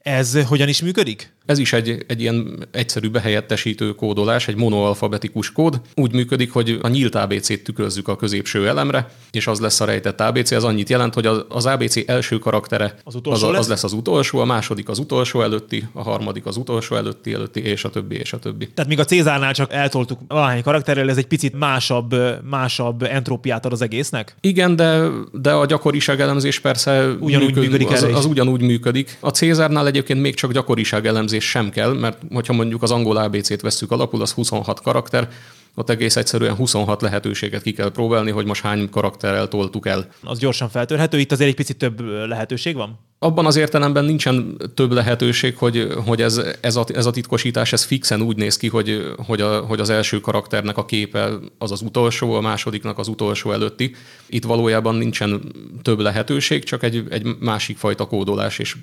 [0.01, 1.35] Ez hogyan is működik?
[1.47, 5.81] Ez is egy, egy ilyen egyszerű behelyettesítő kódolás, egy monoalfabetikus kód.
[5.95, 10.21] Úgy működik, hogy a nyílt ABC-t tükrözzük a középső elemre, és az lesz a rejtett
[10.21, 10.51] ABC.
[10.51, 13.59] Ez annyit jelent, hogy az ABC első karaktere az, utolsó az, lesz?
[13.59, 17.61] az lesz az utolsó, a második az utolsó előtti, a harmadik az utolsó előtti előtti,
[17.61, 18.67] és a többi, és a többi.
[18.73, 22.15] Tehát míg a Cézárnál csak eltoltuk valahány karakterrel, ez egy picit másabb,
[22.49, 24.35] másabb entrópiát ad az egésznek?
[24.41, 29.17] Igen, de, de a gyakoriság elemzés persze ugyanúgy működik, működik az, az, ugyanúgy működik.
[29.19, 33.17] A Cézárnál egyébként még csak gyakoriság elemzés elemzés sem kell, mert hogyha mondjuk az angol
[33.17, 35.29] ABC-t vesszük alapul, az 26 karakter,
[35.75, 40.07] ott egész egyszerűen 26 lehetőséget ki kell próbálni, hogy most hány karakterrel toltuk el.
[40.23, 42.99] Az gyorsan feltörhető, itt azért egy picit több lehetőség van?
[43.19, 47.83] Abban az értelemben nincsen több lehetőség, hogy, hogy ez, ez, a, ez a titkosítás ez
[47.83, 51.81] fixen úgy néz ki, hogy, hogy, a, hogy az első karakternek a képe az az
[51.81, 53.95] utolsó, a másodiknak az utolsó előtti.
[54.27, 55.41] Itt valójában nincsen
[55.81, 58.75] több lehetőség, csak egy, egy másik fajta kódolás, és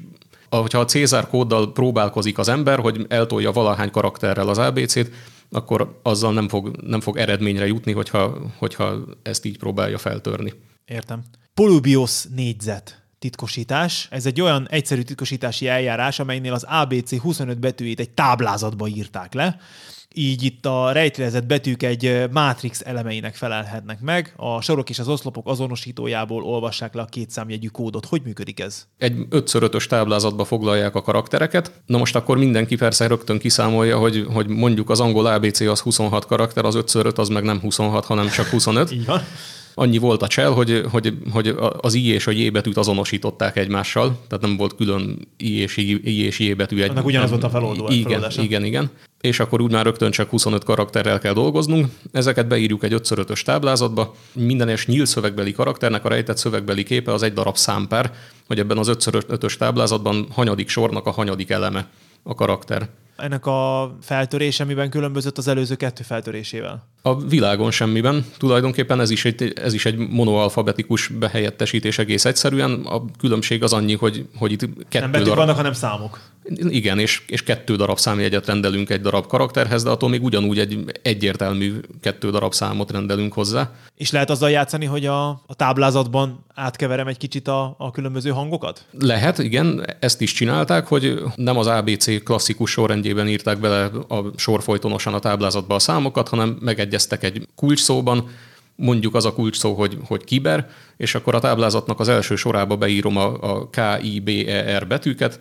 [0.49, 5.11] hogyha a Cézár kóddal próbálkozik az ember, hogy eltolja valahány karakterrel az ABC-t,
[5.51, 10.53] akkor azzal nem fog, nem fog eredményre jutni, hogyha, hogyha ezt így próbálja feltörni.
[10.85, 11.23] Értem.
[11.55, 14.09] Polybios négyzet titkosítás.
[14.11, 19.59] Ez egy olyan egyszerű titkosítási eljárás, amelynél az ABC 25 betűjét egy táblázatba írták le,
[20.15, 24.33] így itt a rejtélezett betűk egy mátrix elemeinek felelhetnek meg.
[24.37, 28.07] A sorok és az oszlopok azonosítójából olvassák le a két számjegyű kódot.
[28.07, 28.87] Hogy működik ez?
[28.99, 31.73] Egy 5x5-ös táblázatba foglalják a karaktereket.
[31.87, 36.27] Na most akkor mindenki persze rögtön kiszámolja, hogy, hogy mondjuk az angol ABC az 26
[36.27, 38.91] karakter, az 5x5 az meg nem 26, hanem csak 25.
[38.91, 39.23] Így van
[39.75, 44.19] annyi volt a csel, hogy, hogy, hogy az I és a J betűt azonosították egymással,
[44.29, 46.83] tehát nem volt külön I és I, I, és J betű.
[46.83, 47.89] Egy, Annak ugyanaz volt a feloldó.
[47.89, 48.43] Igen, feloldása.
[48.43, 48.91] igen, igen.
[49.21, 51.87] És akkor úgy már rögtön csak 25 karakterrel kell dolgoznunk.
[52.13, 54.15] Ezeket beírjuk egy 5x5-ös táblázatba.
[54.33, 58.13] Minden és nyílt szövegbeli karakternek a rejtett szövegbeli képe az egy darab számpár,
[58.47, 61.89] hogy ebben az 5x5-ös táblázatban hanyadik sornak a hanyadik eleme
[62.23, 66.87] a karakter ennek a feltörése miben különbözött az előző kettő feltörésével?
[67.03, 68.27] A világon semmiben.
[68.39, 72.73] Tulajdonképpen ez is egy, ez is egy monoalfabetikus behelyettesítés egész egyszerűen.
[72.85, 75.39] A különbség az annyi, hogy, hogy itt kettő Nem betűk darab...
[75.39, 76.21] vannak, hanem számok.
[76.69, 80.85] Igen, és, és kettő darab számjegyet rendelünk egy darab karakterhez, de attól még ugyanúgy egy
[81.03, 83.71] egyértelmű kettő darab számot rendelünk hozzá.
[83.97, 88.85] És lehet azzal játszani, hogy a, a táblázatban átkeverem egy kicsit a, a különböző hangokat?
[88.99, 89.87] Lehet, igen.
[90.01, 92.71] Ezt is csinálták, hogy nem az ABC klasszikus
[93.05, 98.29] sorrendjében írták bele a sorfolytonosan a táblázatba a számokat, hanem megegyeztek egy kulcsszóban,
[98.77, 102.77] mondjuk az a kulcs szó, hogy, hogy kiber, és akkor a táblázatnak az első sorába
[102.77, 103.69] beírom a, a
[104.47, 105.41] E, R betűket,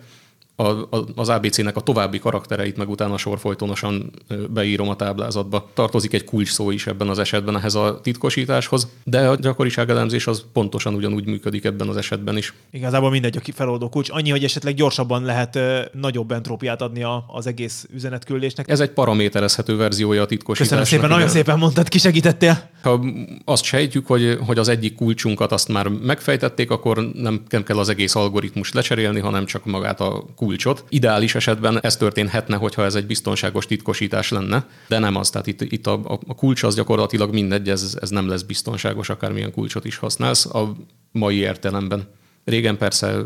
[0.56, 4.12] a, a, az ABC-nek a további karaktereit meg utána sorfolytonosan
[4.50, 5.70] beírom a táblázatba.
[5.74, 10.44] Tartozik egy kulcs szó is ebben az esetben ehhez a titkosításhoz, de a gyakoriságelemzés az
[10.52, 12.54] pontosan ugyanúgy működik ebben az esetben is.
[12.70, 14.10] Igazából mindegy a feloldó kulcs.
[14.10, 15.58] Annyi, hogy esetleg gyorsabban lehet
[15.92, 18.68] nagyobb entrópiát adni a, az egész üzenetküldésnek.
[18.68, 20.78] Ez egy paraméterezhető verziója a titkosításnak.
[20.78, 22.70] Köszönöm szépen, nagyon szépen mondtad, kisegítettél.
[22.82, 23.04] Ha
[23.44, 27.88] azt sejtjük, hogy, hogy az egyik kulcsunkat azt már megfejtették, akkor nem, nem kell az
[27.88, 30.84] egész algoritmus lecserélni, hanem csak magát a kulcsot.
[30.88, 35.30] Ideális esetben ez történhetne, hogyha ez egy biztonságos titkosítás lenne, de nem az.
[35.30, 39.52] Tehát itt, itt a, a kulcs az gyakorlatilag mindegy, ez, ez nem lesz biztonságos, akármilyen
[39.52, 40.76] kulcsot is használsz a
[41.12, 42.08] mai értelemben.
[42.44, 43.22] Régen persze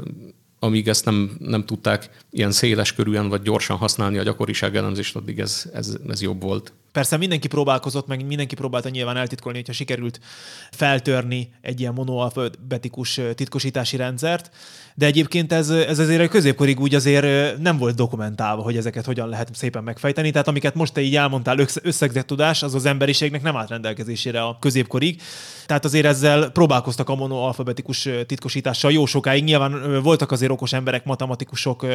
[0.61, 5.39] amíg ezt nem, nem tudták ilyen széles körűen vagy gyorsan használni a gyakoriság elemzést, addig
[5.39, 6.73] ez, ez, ez jobb volt.
[6.93, 10.21] Persze mindenki próbálkozott, meg mindenki próbálta nyilván eltitkolni, hogyha sikerült
[10.71, 14.51] feltörni egy ilyen monoalfabetikus titkosítási rendszert,
[14.99, 19.29] de egyébként ez, ez azért a középkorig úgy azért nem volt dokumentálva, hogy ezeket hogyan
[19.29, 20.31] lehet szépen megfejteni.
[20.31, 24.57] Tehát amiket most te így elmondtál, összegzett tudás, az az emberiségnek nem állt rendelkezésére a
[24.61, 25.21] középkorig.
[25.67, 29.45] Tehát azért ezzel próbálkoztak a monoalfabetikus titkosítással jó sokáig.
[29.45, 31.87] Nyilván voltak azért okos emberek, matematikusok,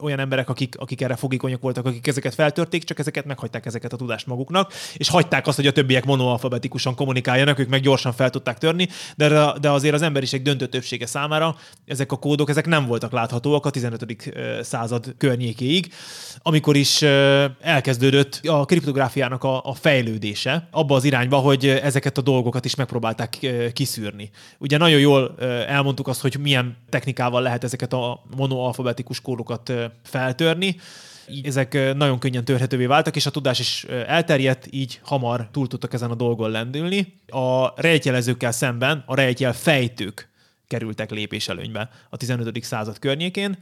[0.00, 3.96] olyan emberek, akik, akik erre fogékonyak voltak, akik ezeket feltörték, csak ezeket meghagyták ezeket a
[3.96, 8.58] tudást maguknak, és hagyták azt, hogy a többiek monoalfabetikusan kommunikáljanak, ők meg gyorsan fel tudták
[8.58, 13.12] törni, de, de azért az emberiség döntő többsége számára ezek a kódok ezek nem voltak
[13.12, 14.06] láthatóak a 15.
[14.62, 15.92] század környékéig,
[16.38, 17.02] amikor is
[17.60, 23.46] elkezdődött a kriptográfiának a, a fejlődése abba az irányba, hogy ezeket a dolgokat is megpróbálták
[23.72, 24.30] kiszűrni.
[24.58, 25.34] Ugye nagyon jól
[25.66, 30.76] elmondtuk azt, hogy milyen technikával lehet ezeket a monoalfabetikus kódokat feltörni,
[31.30, 35.92] így ezek nagyon könnyen törhetővé váltak, és a tudás is elterjedt, így hamar túl tudtak
[35.92, 37.14] ezen a dolgon lendülni.
[37.26, 40.28] A rejtjelezőkkel szemben a rejtjel fejtők
[40.68, 42.62] kerültek lépéselőnybe a 15.
[42.62, 43.58] század környékén,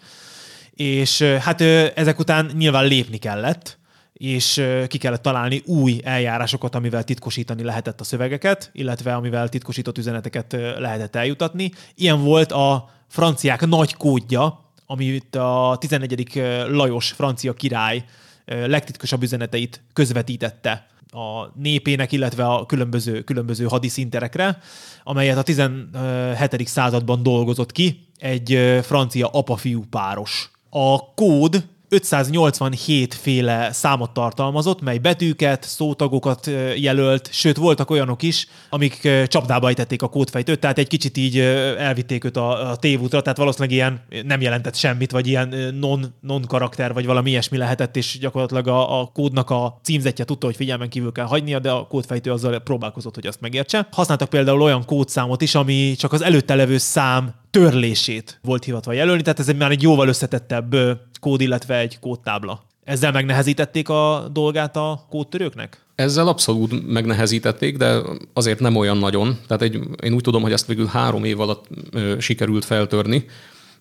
[0.71, 1.61] és hát
[1.95, 3.79] ezek után nyilván lépni kellett,
[4.13, 10.53] és ki kellett találni új eljárásokat, amivel titkosítani lehetett a szövegeket, illetve amivel titkosított üzeneteket
[10.79, 11.73] lehetett eljutatni.
[11.95, 16.43] Ilyen volt a franciák nagy kódja, amit a 11.
[16.69, 18.05] Lajos francia király
[18.45, 24.59] legtitkosabb üzeneteit közvetítette a népének, illetve a különböző, különböző hadiszinterekre,
[25.05, 26.67] amelyet a 17.
[26.67, 30.51] században dolgozott ki egy francia apa-fiú páros.
[30.71, 39.09] A kód 587 féle számot tartalmazott, mely betűket, szótagokat jelölt, sőt voltak olyanok is, amik
[39.27, 41.39] csapdába ejtették a kódfejtőt, tehát egy kicsit így
[41.79, 46.43] elvitték őt a, a tévútra, tehát valószínűleg ilyen nem jelentett semmit, vagy ilyen non, non
[46.43, 50.89] karakter, vagy valami ilyesmi lehetett, és gyakorlatilag a, a kódnak a címzetje tudta, hogy figyelmen
[50.89, 53.89] kívül kell hagynia, de a kódfejtő azzal próbálkozott, hogy azt megértse.
[53.91, 59.23] Használtak például olyan kódszámot is, ami csak az előtte levő szám törlését volt hivatva jelölni,
[59.23, 60.77] tehát ez egy már egy jóval összetettebb
[61.21, 62.63] kód, illetve egy kódtábla.
[62.85, 65.85] Ezzel megnehezítették a dolgát a kódtörőknek?
[65.95, 67.99] Ezzel abszolút megnehezítették, de
[68.33, 69.39] azért nem olyan nagyon.
[69.47, 73.25] Tehát egy, én úgy tudom, hogy ezt végül három év alatt ö, sikerült feltörni,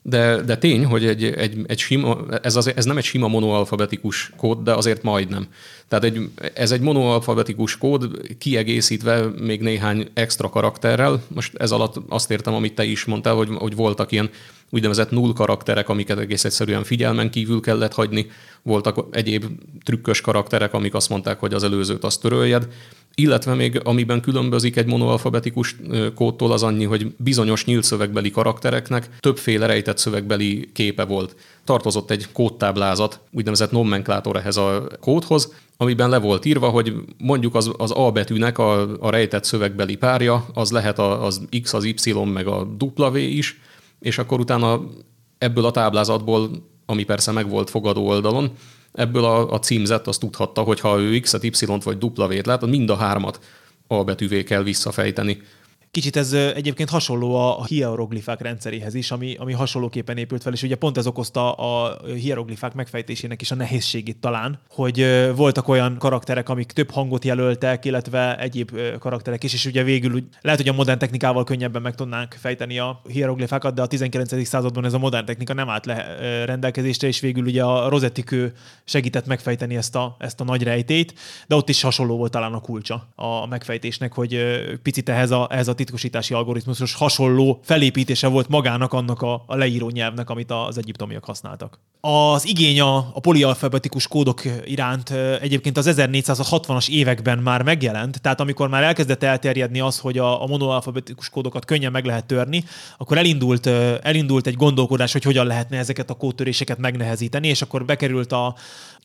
[0.07, 4.31] de, de tény, hogy egy, egy, egy sima, ez, az, ez nem egy sima monoalfabetikus
[4.37, 5.47] kód, de azért majdnem.
[5.87, 11.23] Tehát egy, ez egy monoalfabetikus kód, kiegészítve még néhány extra karakterrel.
[11.27, 14.29] Most ez alatt azt értem, amit te is mondtál, hogy, hogy voltak ilyen
[14.69, 18.27] úgynevezett null karakterek, amiket egész egyszerűen figyelmen kívül kellett hagyni,
[18.61, 19.45] voltak egyéb
[19.83, 22.67] trükkös karakterek, amik azt mondták, hogy az előzőt azt töröljed,
[23.15, 25.75] illetve még amiben különbözik egy monoalfabetikus
[26.15, 31.35] kódtól az annyi, hogy bizonyos nyílt szövegbeli karaktereknek többféle rejtett szövegbeli képe volt.
[31.63, 37.71] Tartozott egy kódtáblázat, úgynevezett nomenklátor ehhez a kódhoz, amiben le volt írva, hogy mondjuk az,
[37.77, 42.47] az A betűnek a, a rejtett szövegbeli párja, az lehet az X, az Y, meg
[42.47, 43.59] a W is,
[43.99, 44.81] és akkor utána
[45.37, 46.49] ebből a táblázatból,
[46.85, 48.51] ami persze meg volt fogadó oldalon,
[48.95, 52.89] ebből a, a címzett azt tudhatta, hogy ha ő X-et, Y-t vagy W-t lát, mind
[52.89, 53.39] a hármat
[53.87, 55.41] betűvé kell visszafejteni.
[55.95, 60.75] Kicsit ez egyébként hasonló a hieroglifák rendszeréhez is, ami, ami hasonlóképpen épült fel, és ugye
[60.75, 66.71] pont ez okozta a hieroglifák megfejtésének is a nehézségét talán, hogy voltak olyan karakterek, amik
[66.71, 71.43] több hangot jelöltek, illetve egyéb karakterek is, és ugye végül lehet, hogy a modern technikával
[71.43, 74.45] könnyebben meg tudnánk fejteni a hieroglifákat, de a 19.
[74.47, 78.53] században ez a modern technika nem állt le rendelkezésre, és végül ugye a Rosetti kő
[78.83, 81.13] segített megfejteni ezt a, ezt a nagy rejtét,
[81.47, 84.39] de ott is hasonló volt talán a kulcsa a megfejtésnek, hogy
[84.83, 89.89] picit ehhez a, ehhez a titkosítási algoritmusos hasonló felépítése volt magának annak a, a leíró
[89.89, 91.79] nyelvnek, amit az egyiptomiak használtak.
[92.07, 95.09] Az igény a, a polialfabetikus kódok iránt
[95.41, 100.47] egyébként az 1460-as években már megjelent, tehát amikor már elkezdett elterjedni az, hogy a, a
[100.47, 102.63] monoalfabetikus kódokat könnyen meg lehet törni,
[102.97, 103.67] akkor elindult,
[104.01, 108.55] elindult egy gondolkodás, hogy hogyan lehetne ezeket a kódtöréseket megnehezíteni, és akkor bekerült a,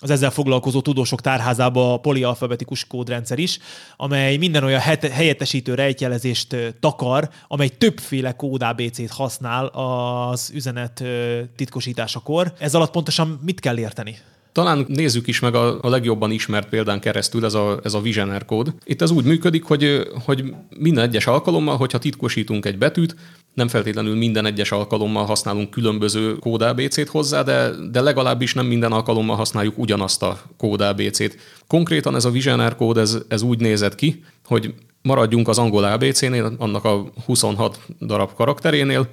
[0.00, 3.58] az ezzel foglalkozó tudósok tárházába a polialfabetikus kódrendszer is,
[3.96, 11.02] amely minden olyan helyettesítő rejtjelezést takar, amely többféle kód ABC-t használ az üzenet
[11.56, 12.52] titkosításakor.
[12.58, 14.18] Ez alatt pontosan mit kell érteni?
[14.52, 18.44] Talán nézzük is meg a, a legjobban ismert példán keresztül ez a, ez a Visioner
[18.44, 18.74] kód.
[18.84, 23.16] Itt ez úgy működik, hogy, hogy minden egyes alkalommal, hogyha titkosítunk egy betűt,
[23.54, 28.92] nem feltétlenül minden egyes alkalommal használunk különböző kód ABC-t hozzá, de, de legalábbis nem minden
[28.92, 31.36] alkalommal használjuk ugyanazt a kód ABC-t.
[31.66, 36.54] Konkrétan ez a Visioner kód, ez, ez úgy nézett ki, hogy maradjunk az angol ABC-nél,
[36.58, 39.08] annak a 26 darab karakterénél,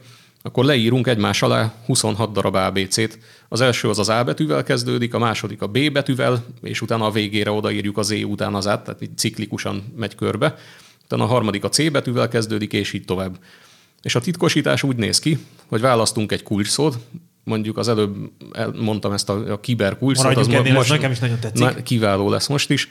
[0.47, 3.19] akkor leírunk egymás alá 26 darab ABC-t.
[3.49, 7.11] Az első az az A betűvel kezdődik, a második a B betűvel, és utána a
[7.11, 10.55] végére odaírjuk az E után az át, tehát így ciklikusan megy körbe.
[11.03, 13.37] Utána a harmadik a C betűvel kezdődik, és így tovább.
[14.01, 16.97] És a titkosítás úgy néz ki, hogy választunk egy kulcsszót,
[17.43, 18.15] mondjuk az előbb
[18.75, 21.65] mondtam ezt a, a kiberkulcsszót, Maradjunk az ennél, most nekem is nagyon tetszik.
[21.65, 22.89] na- kiváló lesz most is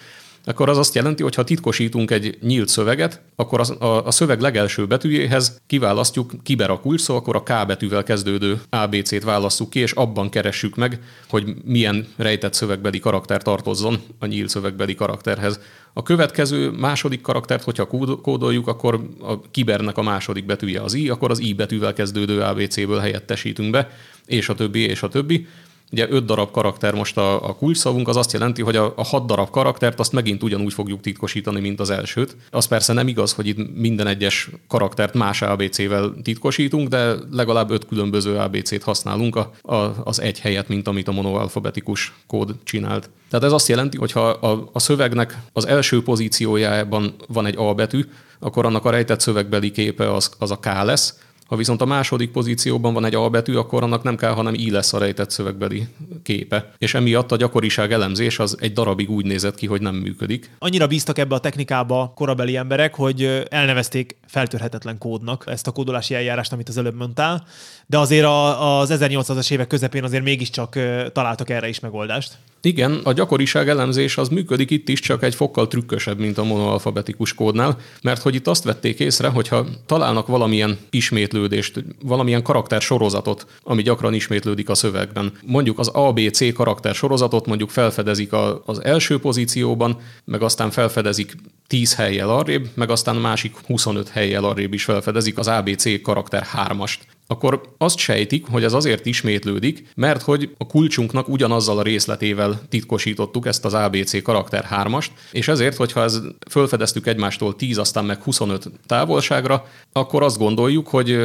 [0.49, 4.41] akkor az azt jelenti, hogy ha titkosítunk egy nyílt szöveget, akkor az, a, a szöveg
[4.41, 9.79] legelső betűjéhez kiválasztjuk kiber a kulcs szó, akkor a K betűvel kezdődő ABC-t válasszuk ki,
[9.79, 15.61] és abban keressük meg, hogy milyen rejtett szövegbeli karakter tartozzon a nyílt szövegbeli karakterhez.
[15.93, 21.09] A következő második karaktert, hogyha kód- kódoljuk, akkor a kibernek a második betűje az I,
[21.09, 23.91] akkor az I betűvel kezdődő ABC-ből helyettesítünk be,
[24.27, 25.47] és a többi, és a többi.
[25.93, 29.27] Ugye öt darab karakter most a, a kulcsszavunk, az azt jelenti, hogy a, a hat
[29.27, 32.37] darab karaktert azt megint ugyanúgy fogjuk titkosítani, mint az elsőt.
[32.51, 37.87] Az persze nem igaz, hogy itt minden egyes karaktert más ABC-vel titkosítunk, de legalább öt
[37.87, 43.11] különböző ABC-t használunk a, a, az egy helyet, mint amit a monoalfabetikus kód csinált.
[43.31, 47.75] Tehát ez azt jelenti, hogy ha a, a szövegnek az első pozíciójában van egy A
[47.75, 48.05] betű,
[48.39, 52.31] akkor annak a rejtett szövegbeli képe az, az a K lesz, ha viszont a második
[52.31, 55.87] pozícióban van egy A betű, akkor annak nem kell, hanem I lesz a rejtett szövegbeli
[56.23, 56.73] képe.
[56.79, 60.51] És emiatt a gyakoriság elemzés az egy darabig úgy nézett ki, hogy nem működik.
[60.59, 66.53] Annyira bíztak ebbe a technikába korabeli emberek, hogy elnevezték feltörhetetlen kódnak ezt a kódolási eljárást,
[66.53, 67.47] amit az előbb mondtál,
[67.87, 68.27] de azért
[68.59, 70.79] az 1800-as évek közepén azért mégiscsak
[71.13, 72.39] találtak erre is megoldást.
[72.67, 77.35] Igen, a gyakoriság elemzés az működik itt is, csak egy fokkal trükkösebb, mint a monoalfabetikus
[77.35, 83.83] kódnál, mert hogy itt azt vették észre, hogyha találnak valamilyen ismétlődést, valamilyen karakter sorozatot, ami
[83.83, 85.33] gyakran ismétlődik a szövegben.
[85.45, 91.95] Mondjuk az ABC karakter sorozatot mondjuk felfedezik a, az első pozícióban, meg aztán felfedezik 10
[91.95, 96.99] helyjel arrébb, meg aztán a másik 25 helyjel arrébb is felfedezik az ABC karakter 3-ast
[97.27, 103.47] akkor azt sejtik, hogy ez azért ismétlődik, mert hogy a kulcsunknak ugyanazzal a részletével titkosítottuk
[103.47, 108.71] ezt az ABC karakter 3-ast, és ezért, hogyha ez fölfedeztük egymástól 10, aztán meg 25
[108.87, 111.19] távolságra, akkor azt gondoljuk, hogy,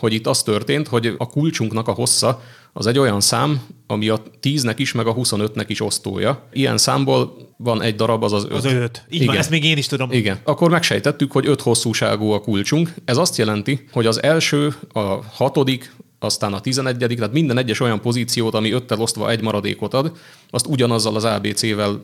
[0.00, 2.42] hogy itt az történt, hogy a kulcsunknak a hossza
[2.78, 6.48] az egy olyan szám, ami a 10-nek is, meg a 25-nek is osztója.
[6.52, 8.52] Ilyen számból van egy darab, az az 5.
[8.52, 9.04] Az öt.
[9.10, 10.12] Így van, ezt még én is tudom.
[10.12, 10.38] Igen.
[10.44, 12.94] Akkor megsejtettük, hogy öt hosszúságú a kulcsunk.
[13.04, 18.00] Ez azt jelenti, hogy az első, a hatodik, aztán a tizenegyedik, tehát minden egyes olyan
[18.00, 20.12] pozíciót, ami öttel osztva egy maradékot ad,
[20.50, 22.02] azt ugyanazzal az ABC-vel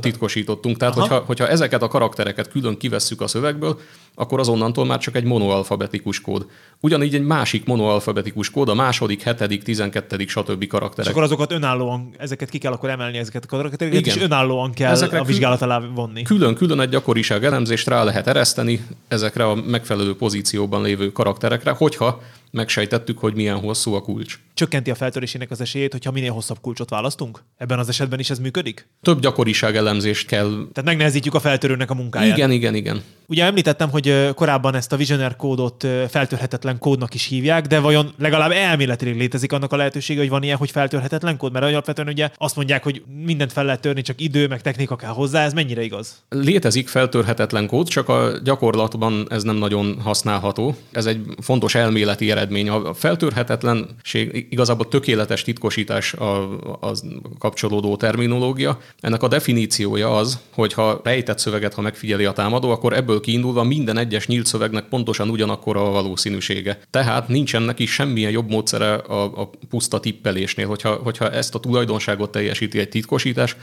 [0.00, 0.76] Titkosítottunk.
[0.76, 1.06] Tehát, Aha.
[1.06, 3.80] hogyha, hogyha ezeket a karaktereket külön kivesszük a szövegből,
[4.14, 6.46] akkor azonnantól már csak egy monoalfabetikus kód.
[6.80, 10.62] Ugyanígy egy másik monoalfabetikus kód, a második, hetedik, tizenkettedik, stb.
[10.62, 11.10] És karakterek.
[11.10, 14.16] akkor azokat önállóan, ezeket ki kell akkor emelni, ezeket a karaktereket, Igen.
[14.16, 16.22] és önállóan kell Ezekre a vizsgálat alá vonni.
[16.22, 23.18] Külön-külön egy gyakoriság elemzést rá lehet ereszteni ezekre a megfelelő pozícióban lévő karakterekre, hogyha megsejtettük,
[23.18, 24.38] hogy milyen hosszú a kulcs.
[24.54, 27.42] Csökkenti a feltörésének az esélyét, hogyha minél hosszabb kulcsot választunk?
[27.56, 28.88] Ebben az esetben is ez működik?
[29.02, 30.48] Több gyakoriság elemzést kell.
[30.48, 32.36] Tehát megnehezítjük a feltörőnek a munkáját.
[32.36, 33.02] Igen, igen, igen.
[33.26, 38.50] Ugye említettem, hogy korábban ezt a Visioner kódot feltörhetetlen kódnak is hívják, de vajon legalább
[38.50, 41.52] elméletileg létezik annak a lehetősége, hogy van ilyen, hogy feltörhetetlen kód?
[41.52, 45.10] Mert alapvetően ugye azt mondják, hogy mindent fel lehet törni, csak idő, meg technika kell
[45.10, 46.22] hozzá, ez mennyire igaz?
[46.28, 50.76] Létezik feltörhetetlen kód, csak a gyakorlatban ez nem nagyon használható.
[50.92, 52.68] Ez egy fontos elméleti eredmény.
[52.68, 57.04] A feltörhetetlenség igazából tökéletes titkosítás a, az
[57.38, 58.78] kapcsolódó terminológia.
[59.00, 63.64] Ennek a definíciója az, hogy ha rejtett szöveget, ha megfigyeli a támadó, akkor ebből kiindulva
[63.64, 66.80] minden egyes nyílt szövegnek pontosan ugyanakkor a valószínűsége.
[66.90, 70.66] Tehát nincsen neki semmilyen jobb módszere a, a puszta tippelésnél.
[70.66, 73.56] Hogyha, hogyha ezt a tulajdonságot teljesíti egy titkosítás,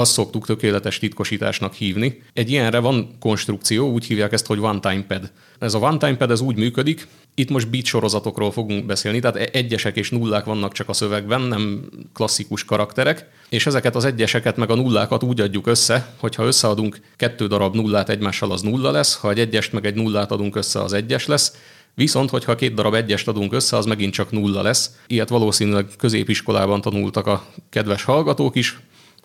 [0.00, 2.22] azt szoktuk tökéletes titkosításnak hívni.
[2.32, 5.32] Egy ilyenre van konstrukció, úgy hívják ezt, hogy one-time pad.
[5.58, 9.96] Ez a one-time pad ez úgy működik, itt most bit sorozatokról fogunk beszélni, tehát egyesek
[9.96, 14.74] és nullák vannak csak a szövegben, nem klasszikus karakterek, és ezeket az egyeseket meg a
[14.74, 19.30] nullákat úgy adjuk össze, hogy ha összeadunk kettő darab nullát egymással, az nulla lesz, ha
[19.30, 21.56] egy egyest meg egy nullát adunk össze, az egyes lesz,
[21.94, 24.90] Viszont, hogyha két darab egyest adunk össze, az megint csak nulla lesz.
[25.06, 28.78] Ilyet valószínűleg középiskolában tanultak a kedves hallgatók is,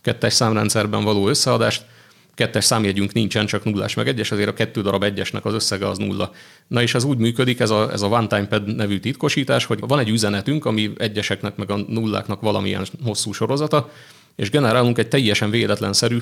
[0.06, 1.86] kettes számrendszerben való összeadást,
[2.34, 5.98] kettes számjegyünk nincsen, csak nullás meg egyes, ezért a kettő darab egyesnek az összege az
[5.98, 6.32] nulla.
[6.68, 9.80] Na és ez úgy működik, ez a, ez a one time pad nevű titkosítás, hogy
[9.80, 13.92] van egy üzenetünk, ami egyeseknek meg a nulláknak valamilyen hosszú sorozata,
[14.36, 16.18] és generálunk egy teljesen véletlenszerű,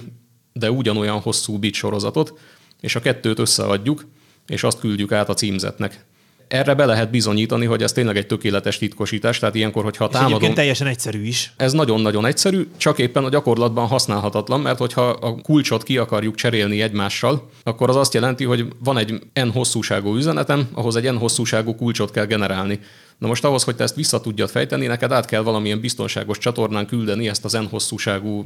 [0.53, 2.39] de ugyanolyan hosszú bit sorozatot,
[2.81, 4.05] és a kettőt összeadjuk,
[4.47, 6.05] és azt küldjük át a címzetnek.
[6.53, 10.31] Erre be lehet bizonyítani, hogy ez tényleg egy tökéletes titkosítás, tehát ilyenkor, hogyha És támadom...
[10.33, 11.53] egyébként teljesen egyszerű is.
[11.57, 16.81] Ez nagyon-nagyon egyszerű, csak éppen a gyakorlatban használhatatlan, mert hogyha a kulcsot ki akarjuk cserélni
[16.81, 21.75] egymással, akkor az azt jelenti, hogy van egy n hosszúságú üzenetem, ahhoz egy n hosszúságú
[21.75, 22.79] kulcsot kell generálni.
[23.23, 26.85] Na most ahhoz, hogy te ezt vissza tudjad fejteni, neked át kell valamilyen biztonságos csatornán
[26.85, 28.45] küldeni ezt az N hosszúságú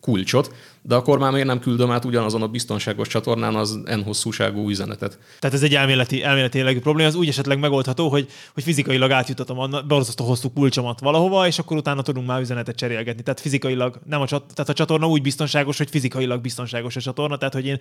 [0.00, 4.68] kulcsot, de akkor már miért nem küldöm át ugyanazon a biztonságos csatornán az N hosszúságú
[4.68, 5.18] üzenetet.
[5.38, 9.86] Tehát ez egy elméleti, elméleti jellegű probléma, az úgy esetleg megoldható, hogy, hogy fizikailag átjutatom
[9.88, 13.22] borzasztó hosszú kulcsomat valahova, és akkor utána tudunk már üzenetet cserélgetni.
[13.22, 17.36] Tehát fizikailag nem a, csat, tehát a csatorna úgy biztonságos, hogy fizikailag biztonságos a csatorna,
[17.38, 17.78] tehát hogy én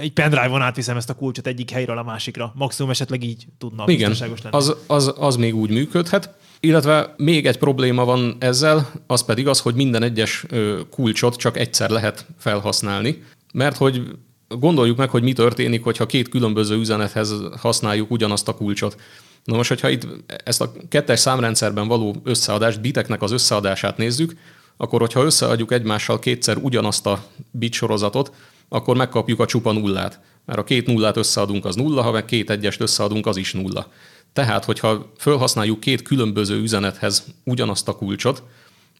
[0.00, 2.52] egy pendrive-on átviszem ezt a kulcsot egyik helyről a másikra.
[2.54, 4.56] Maximum esetleg így tudna Igen, biztonságos lenni.
[4.56, 6.30] Az, az, az még úgy működhet.
[6.60, 10.46] Illetve még egy probléma van ezzel, az pedig az, hogy minden egyes
[10.90, 14.02] kulcsot csak egyszer lehet felhasználni, mert hogy
[14.48, 18.96] gondoljuk meg, hogy mi történik, hogyha két különböző üzenethez használjuk ugyanazt a kulcsot.
[19.44, 20.06] Na most, hogyha itt
[20.44, 24.32] ezt a kettes számrendszerben való összeadást, biteknek az összeadását nézzük,
[24.76, 28.32] akkor hogyha összeadjuk egymással kétszer ugyanazt a bit sorozatot,
[28.68, 30.20] akkor megkapjuk a csupa nullát.
[30.46, 33.92] Mert a két nullát összeadunk, az nulla, ha meg két egyest összeadunk, az is nulla.
[34.32, 38.42] Tehát, hogyha felhasználjuk két különböző üzenethez ugyanazt a kulcsot,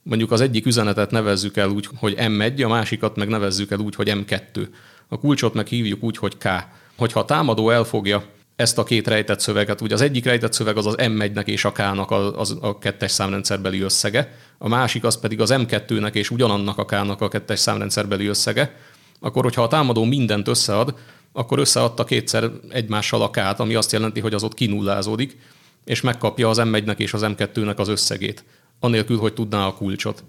[0.03, 3.95] mondjuk az egyik üzenetet nevezzük el úgy, hogy M1, a másikat meg nevezzük el úgy,
[3.95, 4.69] hogy M2.
[5.09, 6.49] A kulcsot meg hívjuk úgy, hogy K.
[6.97, 8.25] Hogyha a támadó elfogja
[8.57, 11.73] ezt a két rejtett szöveget, ugye az egyik rejtett szöveg az az M1-nek és a
[11.73, 16.79] K-nak a, az a kettes számrendszerbeli összege, a másik az pedig az M2-nek és ugyanannak
[16.79, 18.77] a K-nak a kettes számrendszerbeli összege,
[19.25, 20.95] akkor hogyha a támadó mindent összead,
[21.33, 25.39] akkor összeadta kétszer egymással a K-t, ami azt jelenti, hogy az ott kinullázódik,
[25.85, 28.45] és megkapja az M1-nek és az M2-nek az összegét,
[28.81, 30.25] anélkül, hogy tudná a kulcsot.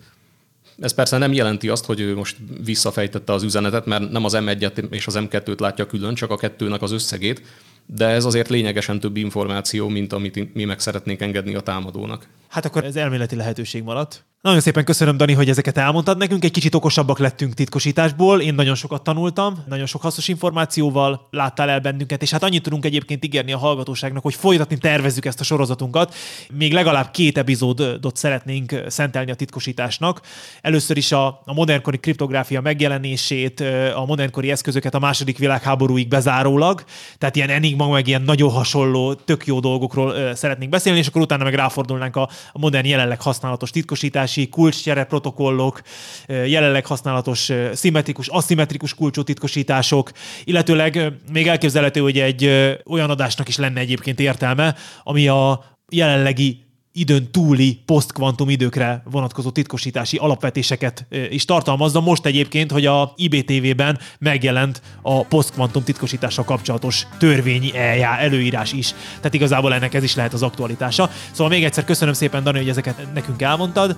[0.80, 4.94] Ez persze nem jelenti azt, hogy ő most visszafejtette az üzenetet, mert nem az M1-et
[4.94, 7.42] és az M2-t látja külön, csak a kettőnek az összegét,
[7.86, 12.28] de ez azért lényegesen több információ, mint amit mi meg szeretnénk engedni a támadónak.
[12.48, 14.24] Hát akkor ez elméleti lehetőség maradt.
[14.46, 16.44] Nagyon szépen köszönöm, Dani, hogy ezeket elmondtad nekünk.
[16.44, 18.42] Egy kicsit okosabbak lettünk titkosításból.
[18.42, 22.86] Én nagyon sokat tanultam, nagyon sok hasznos információval láttál el bennünket, és hát annyit tudunk
[22.86, 26.16] egyébként ígérni a hallgatóságnak, hogy folytatni tervezzük ezt a sorozatunkat.
[26.54, 30.22] Még legalább két epizódot szeretnénk szentelni a titkosításnak.
[30.62, 33.64] Először is a, a modernkori kriptográfia megjelenését,
[33.96, 36.84] a modernkori eszközöket a második világháborúig bezárólag,
[37.18, 41.44] tehát ilyen enigma, meg ilyen nagyon hasonló, tök jó dolgokról szeretnénk beszélni, és akkor utána
[41.44, 45.82] meg ráfordulnánk a, modern jelenleg használatos titkosítás titkosítási kulcscsere protokollok,
[46.28, 50.12] jelenleg használatos szimmetrikus, aszimmetrikus kulcsú titkosítások,
[50.44, 52.46] illetőleg még elképzelhető, hogy egy
[52.86, 56.65] olyan adásnak is lenne egyébként értelme, ami a jelenlegi
[56.98, 62.02] időn túli posztkvantum időkre vonatkozó titkosítási alapvetéseket is tartalmazza.
[62.02, 68.94] Most egyébként, hogy a IBTV-ben megjelent a posztkvantum titkosítással kapcsolatos törvényi eljá, előírás is.
[69.18, 71.10] Tehát igazából ennek ez is lehet az aktualitása.
[71.32, 73.98] Szóval még egyszer köszönöm szépen, Dani, hogy ezeket nekünk elmondtad,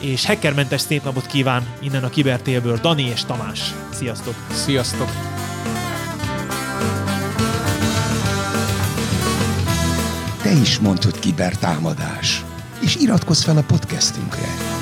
[0.00, 3.74] és hackermentes szép napot kíván innen a Kibertélből Dani és Tamás.
[3.92, 4.34] Sziasztok!
[4.52, 5.08] Sziasztok!
[10.48, 12.44] Te is hogy kibertámadás,
[12.80, 14.77] és iratkozz fel a podcastünkre.